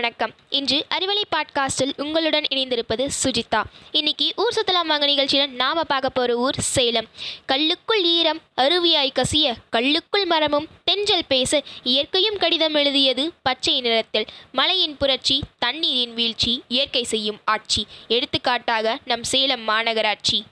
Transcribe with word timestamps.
வணக்கம். 0.00 0.34
இன்று 0.48 0.86
அறிவலை 0.98 1.22
பாட்காஸ்டில் 1.36 1.92
உங்களுடன் 1.96 2.44
இணைந்திருப்பது 2.50 3.08
சுஜிதா. 3.24 3.62
இன்னைக்கு 3.90 4.32
ஊர் 4.36 4.54
சுத்தலாம் 4.56 4.86
வாங்க 4.86 5.06
நிகழ்ச்சியில் 5.06 5.50
நாம 5.50 5.84
பார்க்க 5.84 6.10
போற 6.10 6.36
ஊர் 6.36 6.54
சேலம். 6.58 7.06
கல்லுக்குள் 7.46 8.04
ஈரம் 8.04 8.40
அருவியாய் 8.56 9.12
கசிய 9.14 9.54
கல்லுக்குள் 9.70 10.24
மரமும் 10.24 10.68
தென்றல் 10.84 11.26
பேச 11.28 11.62
இயற்கையும் 11.82 12.36
கடிதம் 12.36 12.74
எழுதியது 12.74 13.32
பச்சை 13.42 13.80
நிறத்தில். 13.80 14.26
மலையின் 14.52 14.96
புரட்சி 14.96 15.42
தண்ணீரின் 15.58 16.14
வீழ்ச்சி 16.14 16.62
இயற்கை 16.68 17.02
செய்யும் 17.02 17.40
ஆட்சி. 17.44 17.86
எடுத்துக்காட்டாக 18.08 18.98
நம் 19.04 19.24
சேலம் 19.24 19.68
மாநகராட்சி. 19.68 20.42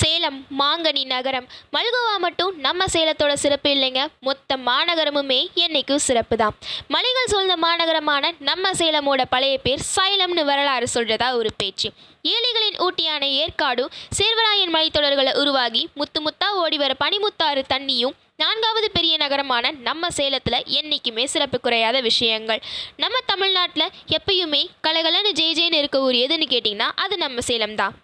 சேலம் 0.00 0.38
மாங்கனி 0.60 1.02
நகரம். 1.12 1.46
மல்கோவா 1.76 2.14
மட்டும் 2.24 2.52
நம்ம 2.66 2.84
சேலத்தோட 2.94 3.32
சிறப்பு 3.42 3.70
இல்லைங்க. 3.76 4.02
மொத்த 4.26 4.56
மாநகரமுமே 4.68 5.40
என்னைக்கும் 5.64 6.04
சிறப்பு 6.08 6.36
தான் 6.42 6.54
மலைகள் 6.94 7.30
சூழ்ந்த 7.32 7.56
மாநகரமான 7.64 8.32
நம்ம 8.50 8.72
சேலமோட 8.80 9.24
பழைய 9.34 9.56
பேர் 9.66 9.84
சைலம்னு 9.96 10.44
வரலாறு 10.50 10.88
சொல்றதா 10.94 11.28
ஒரு 11.40 11.52
பேச்சு. 11.62 11.90
ஏழைகளின் 12.34 12.80
ஊட்டியான 12.86 13.24
ஏற்காடும் 13.42 13.92
சேர்வராயன் 14.18 14.74
மலைத்தொடர்களை 14.76 15.34
உருவாகி 15.42 15.82
முத்து 16.00 16.20
முத்தா 16.26 16.48
ஓடி 16.62 16.78
வர 16.84 16.94
பனிமுத்தாறு 17.04 17.62
தண்ணியும் 17.74 18.16
நான்காவது 18.42 18.88
பெரிய 18.96 19.14
நகரமான 19.22 19.70
நம்ம 19.86 20.10
சேலத்தில் 20.18 20.66
என்றைக்குமே 20.78 21.24
சிறப்பு 21.32 21.58
குறையாத 21.60 22.00
விஷயங்கள். 22.00 22.60
நம்ம 22.96 23.16
தமிழ்நாட்டில் 23.26 23.92
எப்பயுமே 24.18 24.62
கலகலன்னு 24.86 25.32
ஜெய் 25.40 25.56
ஜெயின்னு 25.58 25.80
இருக்க 25.82 26.00
ஊர் 26.00 26.18
எதுன்னு 26.24 26.48
கேட்டிங்கன்னா 26.52 26.90
அது 27.04 27.16
நம்ம 27.16 27.40
சேலம் 27.40 27.74
தான் 27.74 27.96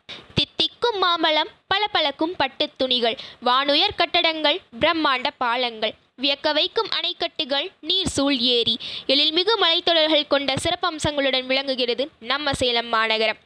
தித்திக்கும் 0.84 1.08
மாம்பழம் 1.08 1.48
பளபளக்கும் 1.68 2.36
பட்டுத் 2.36 2.78
துணிகள் 2.78 3.16
வானுயர் 3.44 3.94
கட்டடங்கள் 3.96 4.60
பிரம்மாண்ட 4.80 5.26
பாலங்கள். 5.38 5.94
வியக்க 6.22 6.52
வைக்கும் 6.52 6.88
அணைக்கட்டுகள் 6.88 7.68
நீர் 7.80 8.06
சூழ் 8.06 8.38
ஏரி. 8.38 8.78
எழில்மிகு 9.06 9.54
மலைத்தொடர்கள் 9.60 10.26
கொண்ட 10.26 10.54
சிறப்பம்சங்களுடன் 10.54 11.46
விளங்குகிறது 11.46 12.10
நம்ம 12.20 12.52
சேலம் 12.52 12.86
மாநகரம். 12.86 13.36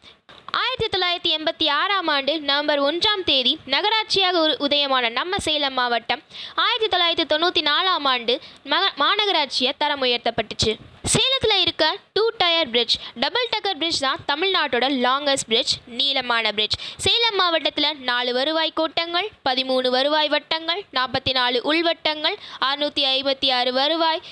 ஆயிரத்தி 0.60 0.86
தொள்ளாயிரத்தி 0.92 1.30
எண்பத்தி 1.36 1.66
ஆறாம் 1.78 2.08
ஆண்டு 2.12 2.32
நவம்பர் 2.48 2.80
ஒன்றாம் 2.88 3.22
தேதி 3.30 3.52
நகராட்சியாக 3.72 4.38
உதயமான 4.66 5.08
நம்ம 5.18 5.38
சேலம் 5.46 5.76
மாவட்டம் 5.78 6.22
ஆயிரத்தி 6.64 6.88
தொள்ளாயிரத்தி 6.92 7.26
தொண்ணூற்றி 7.32 7.62
நாலாம் 7.68 8.06
ஆண்டு 8.12 8.34
மக 8.72 8.84
மாநகராட்சியை 9.02 9.72
தரம் 9.82 10.02
உயர்த்தப்பட்டுச்சு. 10.06 10.72
சேலத்தில் 11.14 11.62
இருக்க 11.64 11.84
two 12.16 12.24
tier 12.40 12.70
bridge 12.74 12.96
double 13.24 13.50
decker 13.54 13.78
bridge 13.80 14.00
தான் 14.06 14.22
தமிழ்நாட்டோட 14.30 14.86
லாங்கஸ்ட் 15.06 15.48
பிரிட்ஜ் 15.50 15.74
நீளமான 15.98 16.52
பிரிட்ஜ். 16.58 16.78
சேலம் 17.06 17.38
மாவட்டத்தில் 17.40 17.90
நாலு 18.10 18.32
வருவாய் 18.38 18.76
கோட்டங்கள் 18.80 19.28
பதிமூணு 19.48 19.90
வருவாய் 19.96 20.32
வட்டங்கள் 20.36 20.82
நாற்பத்தி 20.98 21.34
நாலு 21.40 21.60
உள்வட்டங்கள் 21.72 22.38
அறுநூற்றி 22.68 23.04
ஐம்பத்தி 23.16 23.50
ஆறு 23.58 23.72
வருவாய் 23.80 24.24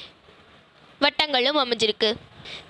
வட்டங்களும் 1.01 1.61
அமைஞ்சிருக்கு. 1.65 2.11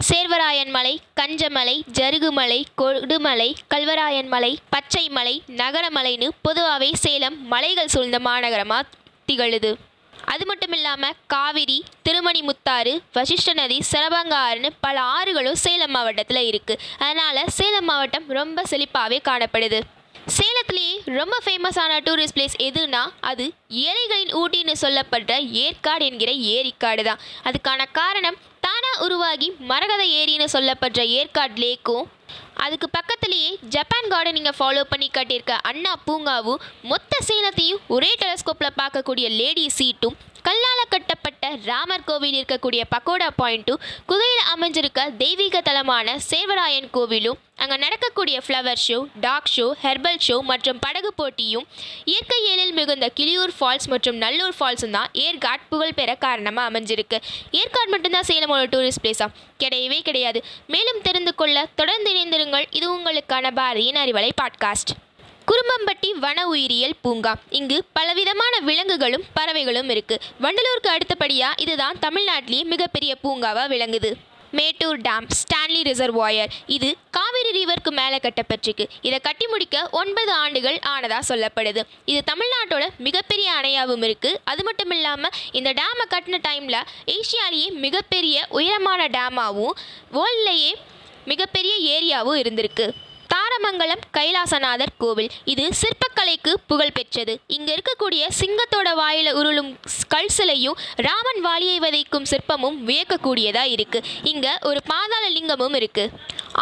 சேர்வராயன் 0.09 0.73
மலை 0.77 0.95
கஞ்சமலை 1.21 1.77
ஜருகுமலை 1.99 2.61
கொடுமலை 2.83 3.51
கல்வராயன் 3.75 4.31
மலை 4.35 4.53
பச்சை 4.75 5.05
மலை 5.17 5.35
நகரமலைன்னு 5.61 6.29
பொதுவாகவே 6.47 6.91
சேலம் 7.05 7.37
மலைகள் 7.53 7.93
சூழ்ந்த 7.95 8.19
மாநகரமாக 8.29 8.87
திகழுது. 9.29 9.71
அது 10.33 10.45
மட்டும் 10.48 10.75
இல்லாமல் 10.77 11.19
காவிரி 11.33 11.77
திருமணி 12.07 12.41
முத்தாறு 12.47 12.92
வசிஷ்ட 13.17 13.53
நதி 13.61 13.77
சிறபங்காறுன்னு 13.91 14.70
பல 14.86 14.97
ஆறுகளும் 15.17 15.61
சேலம் 15.65 15.95
மாவட்டத்தில் 15.97 16.48
இருக்குது 16.51 16.81
அதனால் 17.07 17.53
சேலம் 17.59 17.89
மாவட்டம் 17.91 18.27
ரொம்ப 18.39 18.65
செழிப்பாகவே 18.70 19.19
காணப்படுது. 19.29 19.81
சேலத்திலேயே 20.36 20.95
ரொம்ப 21.19 21.35
ஃபேமஸான 21.45 21.98
டூரிஸ்ட் 22.07 22.36
பிளேஸ் 22.36 22.57
எதுனா 22.69 23.03
அது 23.31 23.45
ஏழைகளின் 23.85 24.33
ஊட்டின்னு 24.41 24.75
சொல்லப்படுற 24.85 25.35
ஏற்காடு 25.65 26.05
என்கிற 26.11 26.31
ஏரிக்காடு 26.55 27.03
தான் 27.09 27.23
அதுக்கான 27.48 27.85
காரணம் 28.01 28.39
தானாக 28.77 29.05
உருவாகி 29.05 29.47
மரகத 29.69 30.03
ஏரின்னு 30.19 30.47
சொல்லப்படுற 30.53 31.03
ஏற்காடு 31.11 31.55
லேக்கும் 31.61 32.07
அதுக்கு 32.64 32.89
பக்கத்துலேயே 32.98 33.51
ஜப்பான் 33.77 34.11
கார்டனிங்கை 34.13 34.55
ஃபாலோ 34.58 34.85
பண்ணி 34.92 35.11
கட்டியிருக்க 35.19 35.57
அண்ணா 35.70 35.92
பூங்காவும் 36.07 36.63
மொத்த 36.92 37.20
சேலத்தையும் 37.29 37.83
ஒரே 37.97 38.13
டெலஸ்கோப்பில் 38.23 38.79
பார்க்கக்கூடிய 38.83 39.29
லேடி 39.41 39.67
சீட்டும் 39.79 40.17
கல்லால் 40.47 40.91
கட்டப்பட்ட 40.91 41.47
ராமர் 41.69 42.05
கோவில் 42.08 42.36
இருக்கக்கூடிய 42.41 42.83
பக்கோடா 42.92 43.29
பாயிண்ட்டும் 43.41 43.80
குகையில் 44.11 44.45
அமைஞ்சிருக்க 44.52 45.01
தெய்வீக 45.23 45.61
தலமான 45.69 46.14
சேர்வராயன் 46.29 46.89
கோவிலும் 46.97 47.41
அங்கே 47.63 47.77
நடக்கக்கூடிய 47.83 48.36
flower 48.47 48.80
show 48.85 48.98
dog 49.24 49.51
show 49.55 49.67
herbal 49.83 50.20
show 50.27 50.36
மற்றும் 50.51 50.79
படகு 50.85 51.11
போட்டியும் 51.20 51.67
இயற்கை 52.13 52.39
எழில் 52.53 52.74
மிகுந்த 52.79 53.07
கிளியூர் 53.18 53.55
ஃபால்ஸ் 53.58 53.89
மற்றும் 53.92 54.18
நல்லூர் 54.24 54.57
ஃபால்ஸும் 54.58 54.95
தான் 54.97 55.11
ஏற்காட் 55.24 55.67
புகழ் 55.70 55.97
பெற 56.01 56.11
காரணமாக 56.24 56.70
அமைஞ்சிருக்கு. 56.70 57.18
ஏற்காடு 57.61 57.91
மட்டும்தான் 57.95 58.29
சேலமோட 58.30 58.64
டூரிஸ்ட் 58.74 59.03
பிளேஸா 59.05 59.29
கிடையவே 59.63 59.98
கிடையாது. 60.08 60.39
மேலும் 60.74 61.03
தெரிந்து 61.07 61.35
கொள்ள 61.35 61.67
தொடர்ந்து 61.80 62.11
இணைந்திருங்கள். 62.27 62.64
இது 62.70 62.87
உங்களுக்கான 62.98 63.51
பாரதியின் 63.57 64.01
அறிவலை 64.05 64.31
பாட்காஸ்ட். 64.42 64.92
குரும்பம்பட்டி 65.48 66.11
வன 66.13 66.47
உயிரியல் 66.47 66.97
பூங்கா. 67.03 67.35
இங்கு 67.51 67.85
பலவிதமான 67.92 68.59
விலங்குகளும் 68.61 69.25
பறவைகளும் 69.35 69.89
இருக்கு. 69.89 70.20
வண்டலூருக்கு 70.41 70.89
அடுத்தபடியா 70.89 71.48
இதுதான் 71.57 71.98
தமிழ்நாட்டிலேயே 72.07 72.63
மிகப்பெரிய 72.63 73.17
பூங்காவா 73.25 73.65
விளங்குது. 73.75 74.13
Mettur 74.51 75.01
dam 75.01 75.27
Stanley 75.39 75.81
reservoir. 75.83 76.51
இது 76.67 76.97
காவிரி 77.11 77.51
ரிவருக்கு 77.59 77.91
மேலே 77.91 78.17
கட்டப்பட்டிருக்கு 78.17 78.85
இதை 79.03 79.19
கட்டி 79.19 79.47
முடிக்க 79.47 79.89
ஒன்பது 79.92 80.33
ஆண்டுகள் 80.33 80.79
ஆனதாக 80.86 81.23
சொல்லப்படுது. 81.29 81.83
இது 82.05 82.23
தமிழ்நாட்டோட 82.33 82.89
மிகப்பெரிய 82.98 83.53
அணையாகவும் 83.61 84.07
இருக்குது 84.09 84.41
அது 84.45 84.65
மட்டும் 84.65 84.91
இல்லாமல் 84.91 85.31
இந்த 85.53 85.73
டேமை 85.73 86.07
கட்டின 86.15 86.39
டைமில் 86.48 86.81
ஏஷியாலேயே 87.07 87.70
மிகப்பெரிய 87.70 88.47
உயரமான 88.51 89.09
டேமாகவும் 89.09 89.79
வேர்ல்ட்லேயே 90.13 90.75
மிகப்பெரிய 91.27 91.75
ஏரியாவும் 91.97 92.41
இருந்திருக்கு. 92.41 92.87
தாரமங்கலம் 93.35 94.03
கைலாசநாதர் 94.11 94.97
கோவில். 94.98 95.31
இது 95.45 95.70
சிற்பக்கலைக்கு 95.81 96.53
புகழ் 96.67 96.92
பெற்றது. 96.92 97.41
இங்க 97.47 97.75
இருக்கக்கூடிய 97.75 98.29
சிங்கத்தோட 98.41 98.89
வாயில 98.98 99.33
உருளும் 99.33 99.70
கல் 100.09 100.29
சிலையும் 100.29 100.77
ராமன் 100.97 101.41
வாலியை 101.42 101.79
வதைக்கும் 101.79 102.27
சிற்பமும் 102.31 102.79
வியக்கக்கூடியதா 102.86 103.65
இருக்கு. 103.77 104.01
இங்க 104.23 104.59
ஒரு 104.63 104.81
பாதாள 104.86 105.31
லிங்கமும் 105.31 105.75
இருக்கு. 105.75 106.11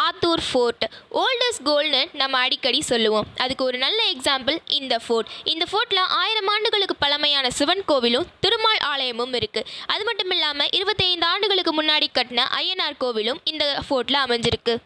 ஆத்தூர் 0.07 0.43
ஃபோர்ட். 0.47 0.85
ஓல்டஸ்ட் 1.23 1.65
கோல்டுன்னு 1.69 2.03
நம்ம 2.21 2.39
அடிக்கடி 2.45 2.81
சொல்லுவோம். 2.93 3.27
அதுக்கு 3.45 3.65
ஒரு 3.69 3.79
நல்ல 3.85 4.01
எக்ஸாம்பிள் 4.15 4.57
இந்த 4.79 4.95
ஃபோர்ட். 5.05 5.29
இந்த 5.53 5.67
ஃபோர்ட்டில் 5.71 6.03
ஆயிரம் 6.23 6.51
ஆண்டுகளுக்கு 6.55 6.97
பழமையான 7.05 7.51
சிவன் 7.59 7.85
கோவிலும் 7.91 8.27
திருமால் 8.47 8.83
ஆலயமும் 8.93 9.37
இருக்குது 9.41 9.71
அது 9.95 10.05
மட்டும் 10.09 10.35
இல்லாமல் 10.37 10.73
இருபத்தைந்து 10.79 11.29
ஆண்டுகளுக்கு 11.35 11.75
முன்னாடி 11.83 12.09
கட்டின 12.19 12.49
ஐயனார் 12.63 13.01
கோவிலும் 13.05 13.41
இந்த 13.53 13.65
ஃபோர்ட்டில் 13.87 14.25
அமைஞ்சிருக்கு. 14.25 14.77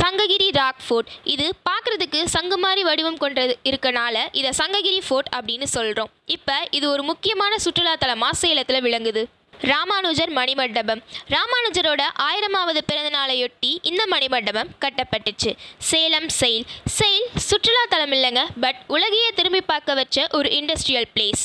Sankagiri 0.00 0.46
rock 0.58 0.82
fort. 0.84 1.08
இது 1.32 1.46
பார்க்குறதுக்கு 1.68 2.20
சங்கு 2.34 2.56
மாதிரி 2.62 2.82
வடிவம் 2.88 3.18
கொண்டது 3.22 3.54
இருக்கனால 3.70 4.16
இதை 4.40 4.50
சங்ககிரி 4.60 5.00
ஃபோர்ட் 5.06 5.28
அப்படின்னு 5.36 5.66
சொல்கிறோம் 5.76 6.10
இப்போ 6.36 6.56
இது 6.78 6.86
ஒரு 6.92 7.02
முக்கியமான 7.10 7.56
சுற்றுலாத்தலமாக 7.64 8.38
சேலத்தில் 8.42 8.84
விளங்குது. 8.86 9.24
ராமானுஜர் 9.60 10.32
மணிமண்டபம். 10.32 11.02
ராமானுஜரோட 11.28 12.02
ஆயிரமாவது 12.18 12.78
பிறந்த 12.86 13.10
நாளையொட்டி 13.18 13.70
இந்த 13.82 14.04
மணிமண்டபம் 14.10 14.70
கட்டப்பட்டுச்சு. 14.80 15.56
சேலம் 15.78 16.28
செயில். 16.28 16.66
செயில் 16.84 17.28
சுற்றுலாத்தலம் 17.50 18.14
இல்லைங்க 18.16 18.44
பட் 18.60 18.76
உலகையே 18.86 19.30
திரும்பி 19.34 19.60
பார்க்க 19.60 19.94
வச்ச 19.94 20.26
ஒரு 20.30 20.50
இண்டஸ்ட்ரியல் 20.50 21.08
பிளேஸ் 21.14 21.42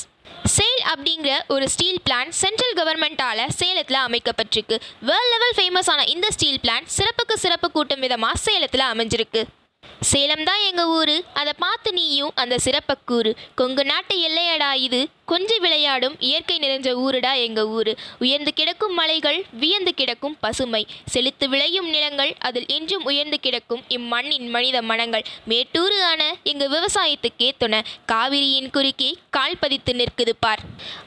சேல் 0.56 0.82
அப்படிங்கிற 0.92 1.32
ஒரு 1.48 1.68
ஸ்டீல் 1.68 2.00
பிளான்ட் 2.10 2.28
சென்ட்ரல் 2.28 2.76
கவர்மெண்ட்டால் 2.76 3.48
சேலத்தில் 3.48 4.04
அமைக்கப்பட்டிருக்கு. 4.06 4.76
வேர்ல்ட் 5.00 5.32
லெவல் 5.32 5.56
ஃபேமஸான 5.56 6.08
இந்த 6.08 6.30
ஸ்டீல் 6.30 6.60
பிளான்ட் 6.62 6.92
சிறப்புக்கு 6.96 7.32
சிறப்பு 7.34 7.70
கூட்டும் 7.70 8.00
விதமாக 8.00 8.36
சேலத்தில் 8.36 8.90
அமைஞ்சிருக்கு. 8.92 9.42
சேலம் 10.10 10.44
தான் 10.44 10.62
எங்கள் 10.68 10.90
ஊர். 10.98 11.22
அதை 11.34 11.52
பார்த்து 11.58 11.92
நீயும் 11.92 12.32
அந்த 12.34 12.58
சிறப்பை 12.58 12.96
கூறு. 13.04 13.36
கொங்கு 13.54 13.84
நாட்டு 13.84 14.14
எல்லையடா 14.28 14.74
இது. 14.74 15.08
கொஞ்சி 15.28 15.56
விளையாடும் 15.60 16.16
இயற்கை 16.18 16.58
நிறைஞ்ச 16.58 16.88
ஊருடா 16.92 17.32
எங்கள் 17.34 17.64
ஊர். 17.64 17.90
உயர்ந்து 18.18 18.52
கிடக்கும் 18.52 18.94
மலைகள் 18.94 19.44
வியந்து 19.52 19.94
கிடக்கும் 19.94 20.36
பசுமை. 20.40 20.86
செழித்து 21.04 21.48
விளையும் 21.48 21.88
நிலங்கள் 21.88 22.32
அதில் 22.38 22.66
என்றும் 22.66 23.04
உயர்ந்து 23.04 23.40
கிடக்கும் 23.40 23.82
இம்மண்ணின் 23.88 24.48
மனித 24.48 24.82
மனங்கள். 24.82 25.24
மேட்டூரு 25.48 25.98
ஆன 26.02 26.36
எங்கள் 26.42 26.68
விவசாயத்துக்கே 26.68 27.50
துணை 27.58 27.82
காவிரியின் 28.12 28.70
குறுக்கே 28.70 29.10
கால் 29.30 29.58
பதித்து 29.60 29.92
நிற்குது 29.92 30.34
பார். 30.40 30.58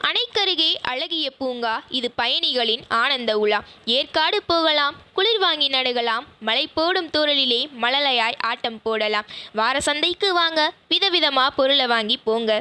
அணைக்கருகே 0.02 0.72
அழகிய 0.82 1.32
பூங்கா. 1.32 1.84
இது 1.90 2.12
பயணிகளின் 2.12 2.86
ஆனந்த 2.88 3.38
உலா. 3.38 3.64
ஏற்காடு 3.86 4.44
போகலாம் 4.44 4.96
குளிர் 5.14 5.40
வாங்கி 5.40 5.68
நடுகலாம். 5.70 6.24
மலை 6.40 6.68
போடும் 6.68 7.10
தூரலிலே 7.18 7.62
மழலையாய் 7.82 8.40
ஆட்டம் 8.64 8.84
போடலாம். 8.84 9.26
வார 9.54 9.76
சந்தைக்கு 9.88 10.34
வாங்க. 10.34 10.60
விதவிதமா 10.90 11.46
பொருளை 11.56 11.88
வாங்கி 11.88 12.16
போங்க. 12.28 12.52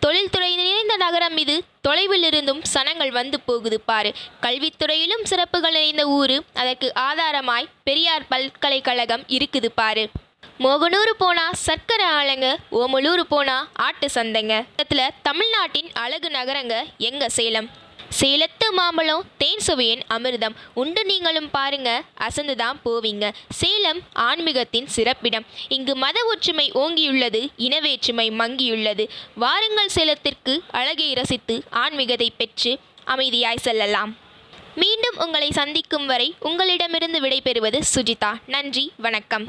தொழில்துறை 0.00 0.50
நிறைந்த 0.56 0.96
நகரம் 0.96 1.36
இது. 1.36 1.56
தொலைவில் 1.82 2.22
இருந்தும் 2.22 2.62
சனங்கள் 2.72 3.10
வந்து 3.10 3.40
போகுது 3.40 3.80
பாரு. 3.80 4.12
கல்வித்துறையிலும் 4.42 5.24
சிறப்புகள் 5.24 5.76
நிறைந்த 5.78 6.04
ஊரு. 6.18 6.36
அதற்கு 6.54 6.92
ஆதாரமாய் 7.08 7.68
பெரியார் 7.82 8.28
பல்கலைக்கழகம் 8.28 9.26
இருக்குது 9.38 9.70
பாரு. 9.80 10.08
மோகனூர் 10.58 11.12
போனா 11.18 11.52
சர்க்கரை 11.66 12.06
ஆளுங்க. 12.06 12.56
ஓமலூர் 12.70 13.26
போனா 13.34 13.58
ஆட்டு 13.74 14.08
சந்தைங்க. 14.14 14.54
இடத்துல 14.78 15.02
தமிழ்நாட்டின் 15.22 15.90
அழகு 15.92 16.30
நகரங்க 16.30 16.84
எங்க 16.98 17.28
சேலம்? 17.28 17.79
சேலத்து 18.18 18.72
மாம்பழம் 18.72 19.24
தேன் 19.38 19.58
சுவையின் 19.58 20.02
அமிர்தம். 20.08 20.54
உண்டு 20.74 21.04
நீங்களும் 21.04 21.50
பாருங்க. 21.50 22.02
அசந்துதான் 22.20 22.80
போவீங்க. 22.84 23.30
சேலம் 23.48 24.00
ஆன்மீகத்தின் 24.12 24.86
சிறப்பிடம். 24.86 25.46
இங்கு 25.68 25.96
மத 25.96 26.24
ஒற்றுமை 26.24 26.70
ஓங்கியுள்ளது 26.74 27.48
இனவேற்றுமை 27.58 28.30
மங்கியுள்ளது. 28.40 29.08
வாருங்கள் 29.34 29.88
சேலத்திற்கு 29.88 30.62
அழகை 30.70 31.12
ரசித்து 31.12 31.62
ஆன்மீகத்தை 31.70 32.32
பெற்று 32.36 32.78
அமைதியாய் 33.06 33.56
செல்லலாம். 33.56 34.16
மீண்டும் 34.74 35.16
உங்களை 35.16 35.50
சந்திக்கும் 35.50 36.06
வரை 36.06 36.34
உங்களிடமிருந்து 36.40 37.20
விடைபெறுவது 37.20 37.80
சுஜிதா. 37.94 38.32
நன்றி 38.46 38.92
வணக்கம். 38.96 39.44